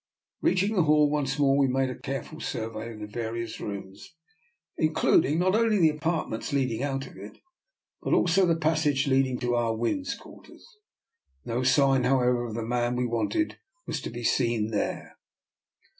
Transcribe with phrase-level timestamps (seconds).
[0.41, 4.15] Reaching the hall once more, we made a careful survey of the various rooms,
[4.75, 7.37] including not only the apart ments leading out of it,
[8.01, 10.65] but also the passage leading to Ah Win's quarters.
[11.45, 15.19] No sign, how ever, of the man we wanted was to be seen there.